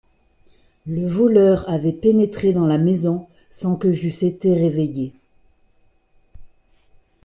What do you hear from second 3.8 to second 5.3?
j’eusse été réveillé.